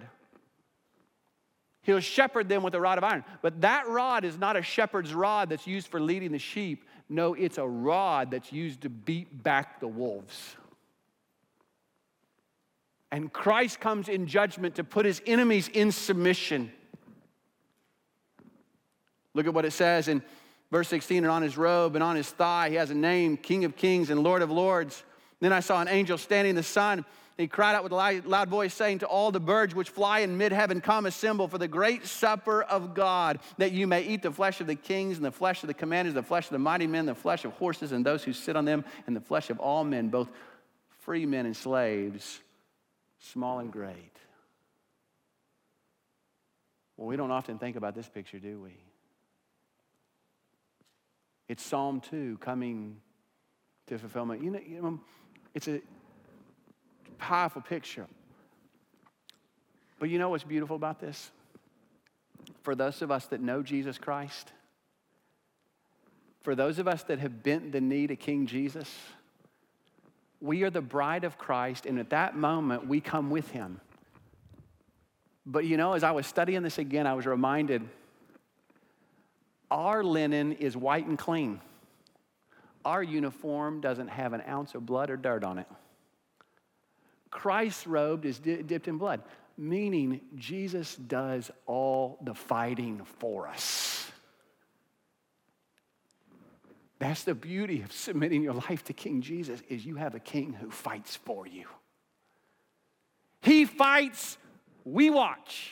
[1.82, 3.26] He'll shepherd them with a rod of iron.
[3.42, 6.86] But that rod is not a shepherd's rod that's used for leading the sheep.
[7.10, 10.56] No, it's a rod that's used to beat back the wolves.
[13.12, 16.72] And Christ comes in judgment to put his enemies in submission.
[19.34, 20.22] Look at what it says in
[20.72, 23.66] verse 16 and on his robe and on his thigh, he has a name King
[23.66, 25.04] of Kings and Lord of Lords.
[25.40, 27.06] Then I saw an angel standing in the sun.
[27.38, 30.38] He cried out with a loud voice, saying to all the birds which fly in
[30.38, 34.32] mid heaven, Come assemble for the great supper of God, that you may eat the
[34.32, 36.86] flesh of the kings, and the flesh of the commanders, the flesh of the mighty
[36.86, 39.60] men, the flesh of horses and those who sit on them, and the flesh of
[39.60, 40.30] all men, both
[41.02, 42.40] free men and slaves,
[43.20, 44.16] small and great.
[46.98, 48.78] Well, we don't often think about this picture, do we?
[51.54, 52.98] It's Psalm 2 coming
[53.86, 54.44] to fulfillment.
[54.44, 55.00] You know, you know,
[55.54, 55.82] it's a
[57.20, 58.08] powerful picture.
[60.00, 61.30] But you know what's beautiful about this?
[62.64, 64.52] For those of us that know Jesus Christ,
[66.42, 68.92] for those of us that have bent the knee to King Jesus,
[70.42, 73.80] we are the bride of Christ, and at that moment, we come with him.
[75.46, 77.88] But you know, as I was studying this again, I was reminded
[79.74, 81.60] our linen is white and clean.
[82.86, 85.68] Our uniform doesn't have an ounce of blood or dirt on it.
[87.32, 89.24] Christ's robe is di- dipped in blood,
[89.58, 94.12] meaning Jesus does all the fighting for us.
[97.00, 100.54] That's the beauty of submitting your life to King Jesus is you have a king
[100.54, 101.66] who fights for you.
[103.42, 104.38] He fights,
[104.86, 105.72] we watch.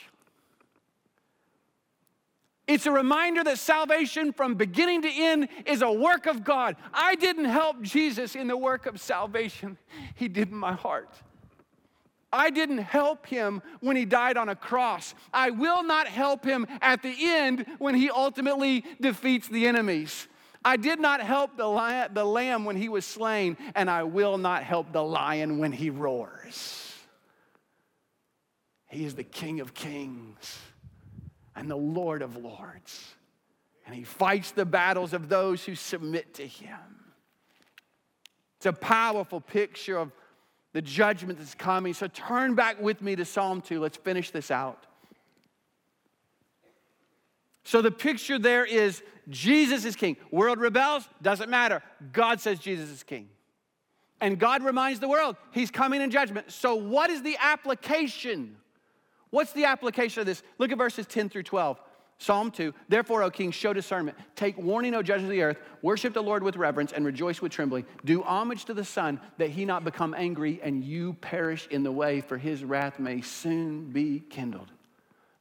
[2.72, 6.76] It's a reminder that salvation from beginning to end is a work of God.
[6.94, 9.76] I didn't help Jesus in the work of salvation,
[10.14, 11.10] He did in my heart.
[12.32, 15.14] I didn't help him when he died on a cross.
[15.34, 20.28] I will not help him at the end when he ultimately defeats the enemies.
[20.64, 24.38] I did not help the, lion, the lamb when he was slain, and I will
[24.38, 26.94] not help the lion when he roars.
[28.88, 30.58] He is the King of kings
[31.54, 33.14] and the Lord of lords,
[33.86, 36.78] and he fights the battles of those who submit to him.
[38.56, 40.12] It's a powerful picture of
[40.72, 41.94] the judgment that's coming.
[41.94, 43.80] So turn back with me to Psalm 2.
[43.80, 44.86] Let's finish this out.
[47.64, 50.16] So the picture there is Jesus is king.
[50.30, 51.82] World rebels, doesn't matter.
[52.12, 53.28] God says Jesus is king.
[54.20, 56.52] And God reminds the world he's coming in judgment.
[56.52, 58.56] So, what is the application?
[59.32, 60.42] What's the application of this?
[60.58, 61.80] Look at verses 10 through 12.
[62.18, 64.16] Psalm 2 Therefore, O king, show discernment.
[64.36, 65.58] Take warning, O judges of the earth.
[65.80, 67.86] Worship the Lord with reverence and rejoice with trembling.
[68.04, 71.90] Do homage to the Son, that he not become angry and you perish in the
[71.90, 74.70] way, for his wrath may soon be kindled.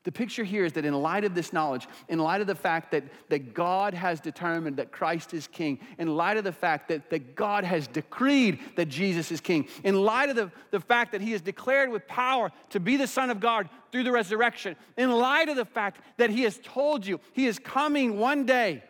[0.03, 2.91] The picture here is that in light of this knowledge, in light of the fact
[2.91, 7.11] that, that God has determined that Christ is king, in light of the fact that,
[7.11, 11.21] that God has decreed that Jesus is king, in light of the, the fact that
[11.21, 15.11] he is declared with power to be the Son of God through the resurrection, in
[15.11, 18.83] light of the fact that he has told you he is coming one day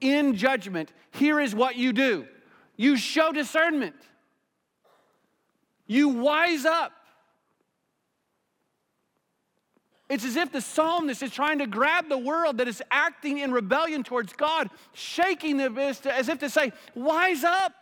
[0.00, 2.26] in judgment, here is what you do
[2.78, 3.94] you show discernment,
[5.86, 6.92] you wise up.
[10.08, 13.50] It's as if the psalmist is trying to grab the world that is acting in
[13.50, 17.72] rebellion towards God, shaking the vista as if to say, Wise up.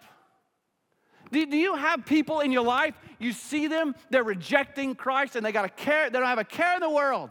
[1.30, 5.44] Do, do you have people in your life, you see them, they're rejecting Christ and
[5.44, 7.30] they got a care, they don't have a care in the world.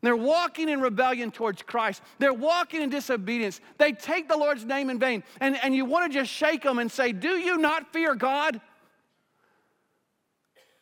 [0.00, 2.02] They're walking in rebellion towards Christ.
[2.18, 3.60] They're walking in disobedience.
[3.78, 5.24] They take the Lord's name in vain.
[5.40, 8.60] And, and you want to just shake them and say, Do you not fear God?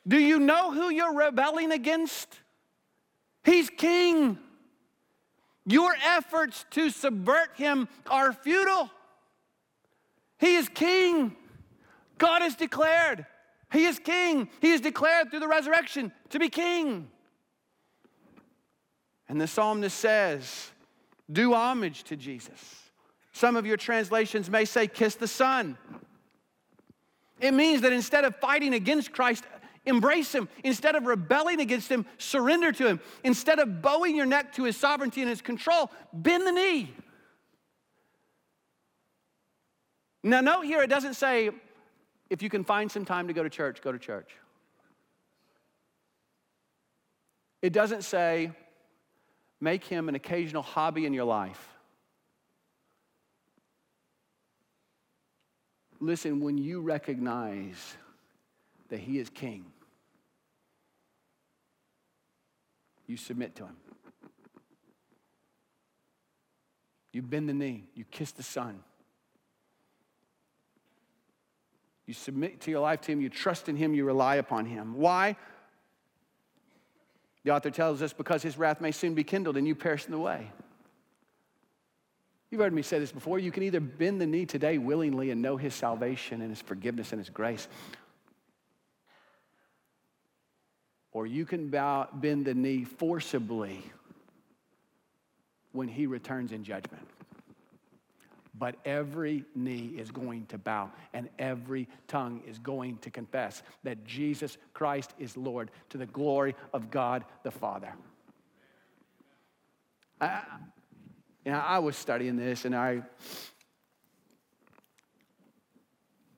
[0.06, 2.38] Do you know who you're rebelling against?
[3.46, 4.38] He's king.
[5.64, 8.90] Your efforts to subvert him are futile.
[10.38, 11.34] He is king.
[12.18, 13.24] God has declared.
[13.72, 14.48] He is king.
[14.60, 17.08] He is declared through the resurrection to be king.
[19.28, 20.72] And the psalmist says,
[21.30, 22.90] Do homage to Jesus.
[23.32, 25.78] Some of your translations may say, Kiss the Son.
[27.40, 29.44] It means that instead of fighting against Christ
[29.86, 30.48] embrace him.
[30.64, 33.00] Instead of rebelling against him, surrender to him.
[33.24, 36.92] Instead of bowing your neck to his sovereignty and his control, bend the knee.
[40.22, 41.50] Now, note here, it doesn't say
[42.28, 44.30] if you can find some time to go to church, go to church.
[47.62, 48.50] It doesn't say
[49.60, 51.68] make him an occasional hobby in your life.
[56.00, 57.96] Listen, when you recognize
[58.88, 59.64] that he is king,
[63.06, 63.76] you submit to him.
[67.12, 68.80] You bend the knee, you kiss the son.
[72.06, 74.94] You submit to your life to him, you trust in him, you rely upon him.
[74.94, 75.36] Why?
[77.42, 80.12] The author tells us because his wrath may soon be kindled and you perish in
[80.12, 80.50] the way.
[82.50, 83.38] You've heard me say this before.
[83.38, 87.12] You can either bend the knee today willingly and know his salvation and his forgiveness
[87.12, 87.66] and his grace,
[91.16, 93.82] or you can bow, bend the knee forcibly
[95.72, 97.08] when he returns in judgment.
[98.58, 104.04] But every knee is going to bow and every tongue is going to confess that
[104.04, 107.94] Jesus Christ is Lord to the glory of God the Father.
[110.20, 110.42] I,
[111.46, 113.00] you know, I was studying this and I,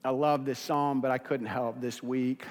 [0.04, 2.44] I love this psalm, but I couldn't help this week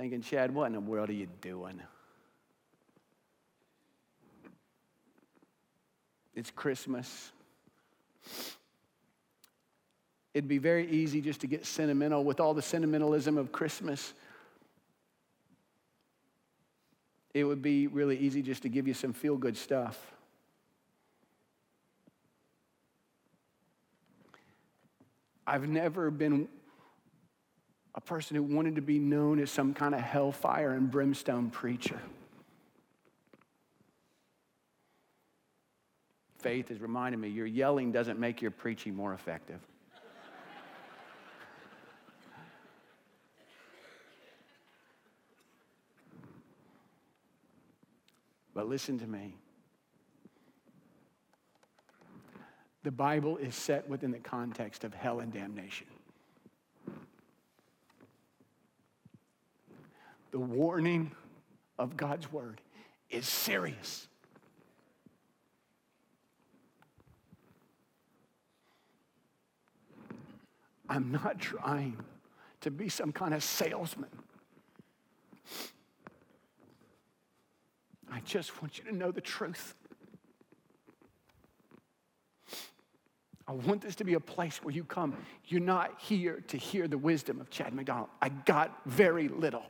[0.00, 1.78] thinking, Chad, what in the world are you doing?
[6.34, 7.32] It's Christmas.
[10.32, 14.14] It'd be very easy just to get sentimental with all the sentimentalism of Christmas.
[17.34, 20.00] It would be really easy just to give you some feel good stuff.
[25.46, 26.48] I've never been
[27.94, 32.00] a person who wanted to be known as some kind of hellfire and brimstone preacher.
[36.38, 39.60] Faith is reminding me your yelling doesn't make your preaching more effective.
[48.54, 49.34] but listen to me.
[52.82, 55.86] The Bible is set within the context of hell and damnation.
[60.30, 61.12] The warning
[61.78, 62.60] of God's word
[63.10, 64.06] is serious.
[70.88, 71.96] I'm not trying
[72.62, 74.10] to be some kind of salesman.
[78.12, 79.74] I just want you to know the truth.
[83.46, 85.16] I want this to be a place where you come.
[85.46, 88.08] You're not here to hear the wisdom of Chad McDonald.
[88.20, 89.64] I got very little.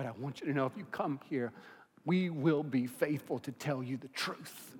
[0.00, 1.52] But I want you to know if you come here,
[2.06, 4.74] we will be faithful to tell you the truth.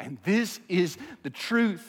[0.00, 1.86] And this is the truth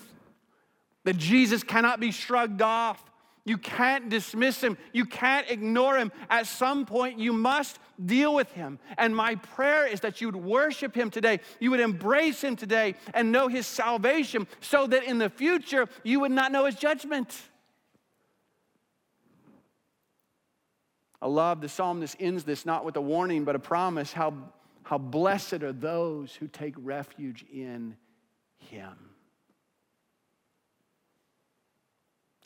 [1.05, 3.01] that Jesus cannot be shrugged off.
[3.45, 4.77] You can't dismiss him.
[4.91, 6.11] You can't ignore him.
[6.29, 8.77] At some point, you must deal with him.
[8.97, 11.39] And my prayer is that you would worship him today.
[11.61, 16.19] You would embrace him today and know his salvation so that in the future, you
[16.19, 17.33] would not know his judgment.
[21.21, 21.99] I love the psalm.
[21.99, 24.13] This ends this not with a warning, but a promise.
[24.13, 24.33] How,
[24.83, 27.95] how blessed are those who take refuge in
[28.57, 28.93] him.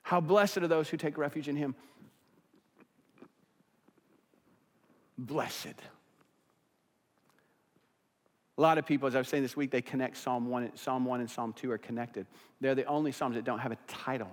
[0.03, 1.75] How blessed are those who take refuge in him.
[5.17, 5.75] Blessed.
[8.57, 11.05] A lot of people, as I was saying this week, they connect Psalm 1, Psalm
[11.05, 12.25] 1 and Psalm 2 are connected.
[12.59, 14.31] They're the only Psalms that don't have a title.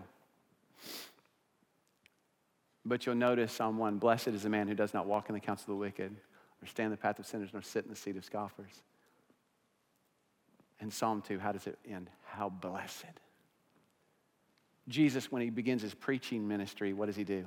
[2.86, 5.40] But you'll notice Psalm 1 Blessed is the man who does not walk in the
[5.40, 6.14] counsel of the wicked,
[6.62, 8.82] or stand in the path of sinners, nor sit in the seat of scoffers.
[10.80, 12.08] And Psalm 2, how does it end?
[12.24, 13.04] How blessed
[14.88, 17.44] Jesus, when he begins his preaching ministry, what does he do?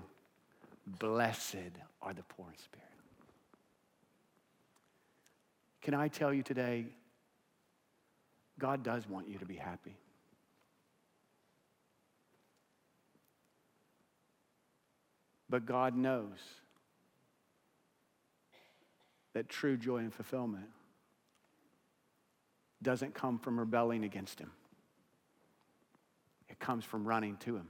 [0.85, 1.71] Blessed
[2.01, 2.85] are the poor in spirit.
[5.81, 6.87] Can I tell you today,
[8.57, 9.95] God does want you to be happy.
[15.49, 16.37] But God knows
[19.33, 20.67] that true joy and fulfillment
[22.81, 24.51] doesn't come from rebelling against Him
[26.59, 27.67] it comes from running to Him.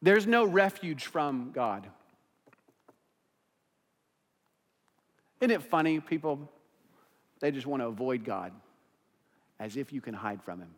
[0.00, 1.88] There's no refuge from God.
[5.40, 5.98] Isn't it funny?
[5.98, 6.48] People,
[7.40, 8.52] they just want to avoid God
[9.58, 10.70] as if you can hide from Him.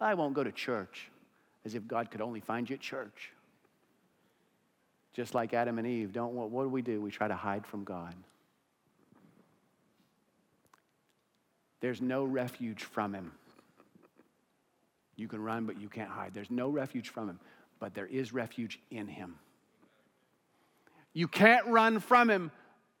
[0.00, 1.10] I won't go to church
[1.64, 3.32] as if God could only find you at church.
[5.12, 7.00] Just like Adam and Eve, don't what, what do we do?
[7.00, 8.14] We try to hide from God.
[11.80, 13.32] There's no refuge from him.
[15.16, 16.34] You can run, but you can't hide.
[16.34, 17.38] There's no refuge from him,
[17.78, 19.36] but there is refuge in him.
[21.12, 22.50] You can't run from him,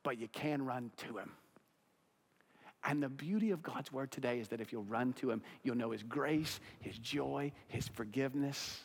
[0.04, 1.32] but you can run to him.
[2.84, 5.76] And the beauty of God's word today is that if you'll run to him, you'll
[5.76, 8.80] know his grace, his joy, his forgiveness.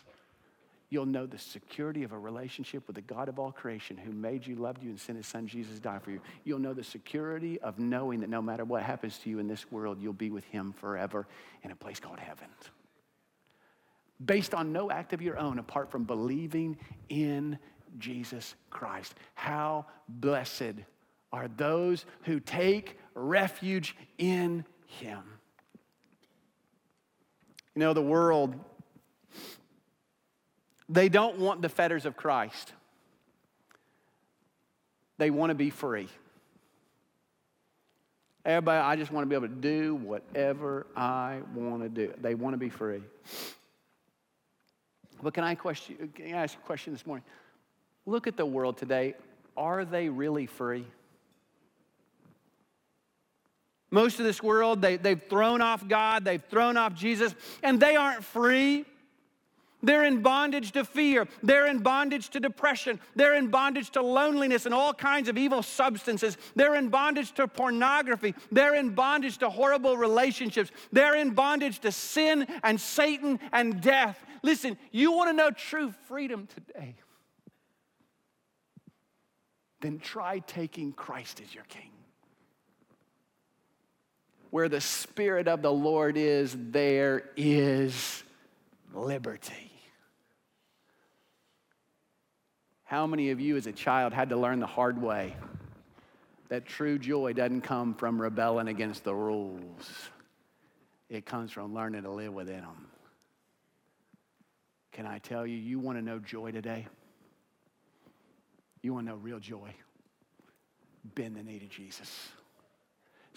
[0.89, 4.47] You'll know the security of a relationship with the God of all creation who made
[4.47, 6.22] you, loved you, and sent his son Jesus to die for you.
[6.45, 9.72] You'll know the security of knowing that no matter what happens to you in this
[9.72, 11.28] world, you'll be with him forever
[11.64, 12.47] in a place called heaven.
[14.24, 16.78] Based on no act of your own apart from believing
[17.10, 17.60] in
[17.97, 19.14] Jesus Christ.
[19.36, 20.76] How blessed
[21.32, 25.24] are those who take refuge in him.
[27.76, 28.55] You know, the world
[30.89, 32.74] they don't want the fetters of Christ,
[35.20, 36.09] they want to be free.
[38.43, 42.13] Everybody, I just want to be able to do whatever I want to do.
[42.22, 43.03] They want to be free.
[45.22, 47.26] But can I, question, can I ask a question this morning?
[48.05, 49.13] Look at the world today.
[49.57, 50.86] Are they really free?
[53.92, 57.34] Most of this world, they, they've thrown off God, they've thrown off Jesus,
[57.64, 58.86] and they aren't free.
[59.82, 61.28] They're in bondage to fear.
[61.42, 63.00] They're in bondage to depression.
[63.16, 66.38] They're in bondage to loneliness and all kinds of evil substances.
[66.54, 68.36] They're in bondage to pornography.
[68.52, 70.70] They're in bondage to horrible relationships.
[70.92, 74.24] They're in bondage to sin and Satan and death.
[74.44, 76.96] Listen, you want to know true freedom today?
[79.80, 81.92] Then try taking Christ as your king.
[84.52, 88.24] Where the Spirit of the Lord is, there is
[88.93, 89.72] liberty.
[92.84, 95.36] How many of you as a child had to learn the hard way
[96.47, 99.91] that true joy doesn't come from rebelling against the rules?
[101.08, 102.88] It comes from learning to live within them.
[104.91, 106.88] Can I tell you, you want to know joy today?
[108.82, 109.74] You want to know real joy?
[111.16, 112.30] Bend the knee to Jesus.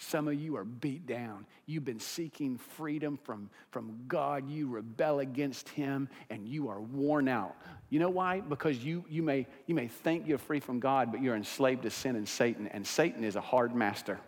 [0.03, 1.45] Some of you are beat down.
[1.65, 4.49] You've been seeking freedom from, from God.
[4.49, 7.55] You rebel against Him and you are worn out.
[7.89, 8.41] You know why?
[8.41, 11.89] Because you, you, may, you may think you're free from God, but you're enslaved to
[11.89, 12.67] sin and Satan.
[12.67, 14.19] And Satan is a hard master,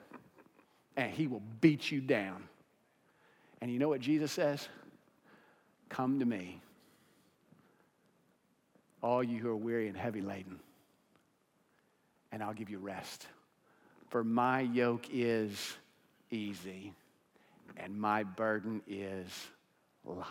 [0.95, 2.43] and he will beat you down.
[3.61, 4.67] And you know what Jesus says?
[5.89, 6.61] Come to me,
[9.03, 10.59] all you who are weary and heavy laden,
[12.31, 13.27] and I'll give you rest.
[14.09, 15.77] For my yoke is
[16.31, 16.93] easy
[17.77, 19.27] and my burden is
[20.05, 20.25] light.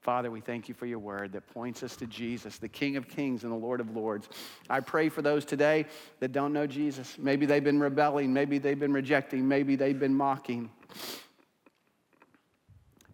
[0.00, 3.08] Father, we thank you for your word that points us to Jesus, the King of
[3.08, 4.28] Kings and the Lord of Lords.
[4.68, 5.86] I pray for those today
[6.18, 7.16] that don't know Jesus.
[7.18, 10.70] Maybe they've been rebelling, maybe they've been rejecting, maybe they've been mocking.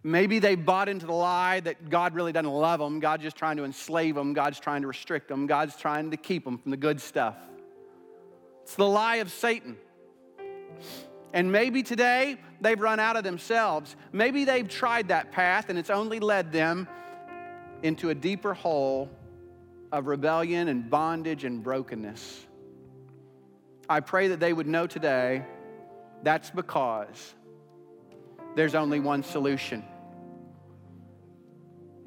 [0.03, 3.01] Maybe they bought into the lie that God really doesn't love them.
[3.01, 4.33] God's just trying to enslave them.
[4.33, 5.47] God's trying to restrict them.
[5.47, 7.37] God's trying to keep them from the good stuff.
[8.69, 9.79] It's the lie of Satan.
[11.33, 13.97] And maybe today they've run out of themselves.
[14.13, 16.87] Maybe they've tried that path and it's only led them
[17.83, 19.09] into a deeper hole
[19.91, 22.47] of rebellion and bondage and brokenness.
[23.89, 25.47] I pray that they would know today
[26.23, 27.33] that's because
[28.55, 29.83] there's only one solution.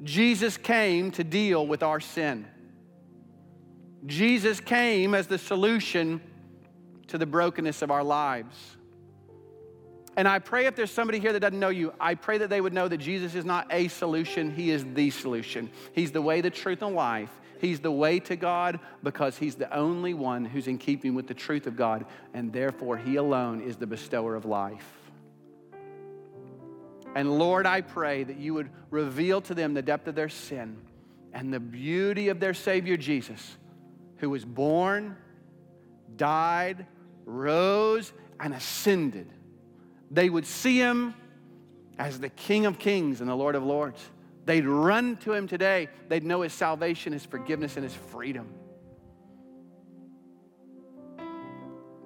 [0.04, 2.46] Jesus came to deal with our sin.
[4.06, 6.20] Jesus came as the solution
[7.12, 8.56] to the brokenness of our lives.
[10.16, 12.58] And I pray if there's somebody here that doesn't know you, I pray that they
[12.58, 15.70] would know that Jesus is not a solution, He is the solution.
[15.92, 17.28] He's the way, the truth, and life.
[17.60, 21.34] He's the way to God because He's the only one who's in keeping with the
[21.34, 24.86] truth of God, and therefore He alone is the bestower of life.
[27.14, 30.78] And Lord, I pray that you would reveal to them the depth of their sin
[31.34, 33.58] and the beauty of their Savior Jesus,
[34.16, 35.18] who was born,
[36.16, 36.86] died,
[37.24, 39.28] rose, and ascended,
[40.10, 41.14] they would see him
[41.98, 44.02] as the King of Kings and the Lord of Lords.
[44.44, 45.88] They'd run to him today.
[46.08, 48.48] They'd know his salvation, his forgiveness, and his freedom.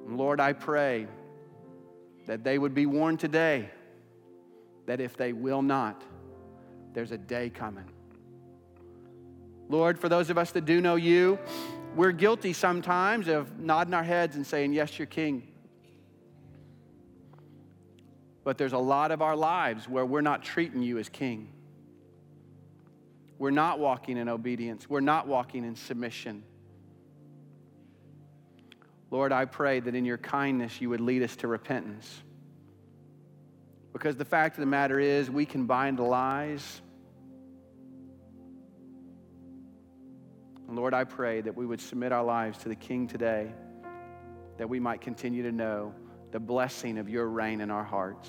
[0.07, 1.09] Lord, I pray
[2.27, 3.71] that they would be warned today
[4.87, 6.03] that if they will not,
[6.93, 7.85] there's a day coming.
[9.69, 11.39] Lord, for those of us that do know you,
[11.97, 15.49] we're guilty sometimes of nodding our heads and saying, Yes, you're king.
[18.45, 21.49] But there's a lot of our lives where we're not treating you as king.
[23.39, 24.89] We're not walking in obedience.
[24.89, 26.45] We're not walking in submission.
[29.11, 32.23] Lord, I pray that in your kindness you would lead us to repentance.
[33.93, 36.83] Because the fact of the matter is, we can bind the lies
[40.75, 43.53] Lord, I pray that we would submit our lives to the King today,
[44.59, 45.95] that we might continue to know
[46.33, 48.29] the blessing of your reign in our hearts.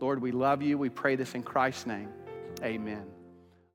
[0.00, 0.76] Lord, we love you.
[0.76, 2.10] We pray this in Christ's name.
[2.62, 3.15] Amen.